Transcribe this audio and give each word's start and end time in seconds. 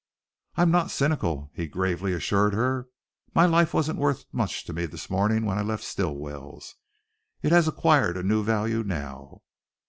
"I'm 0.55 0.71
not 0.71 0.89
cynical," 0.89 1.51
he 1.53 1.67
gravely 1.67 2.11
assured 2.13 2.55
her. 2.55 2.87
"My 3.35 3.45
life 3.45 3.71
wasn't 3.71 3.99
worth 3.99 4.25
much 4.31 4.63
to 4.65 4.73
me 4.73 4.87
this 4.87 5.11
morning 5.11 5.45
when 5.45 5.59
I 5.59 5.61
left 5.61 5.83
Stilwell's. 5.83 6.73
It 7.43 7.51
has 7.51 7.67
acquired 7.67 8.17
a 8.17 8.23
new 8.23 8.43
value 8.43 8.83
now." 8.83 9.43